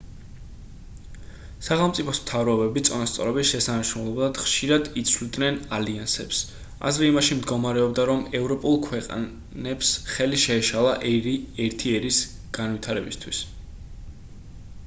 სახელმწიფოს 1.65 2.21
მთავრობები 2.21 2.81
წონასწორობის 2.89 3.51
შესანარჩუნებლად 3.55 4.39
ხშირად 4.45 4.89
იცვლიდნენ 5.01 5.59
ალიანსებს 5.79 6.41
აზრი 6.91 7.11
იმაში 7.13 7.37
მდგომარეობდა 7.41 8.07
რომ 8.13 8.25
ევროპულ 8.41 8.79
ქვეყანებს 8.89 9.91
ხელი 10.15 10.41
შეეშალა 10.47 10.95
ერთი 11.69 11.95
ერის 12.01 12.23
გაძლიერებისთვის 12.59 13.45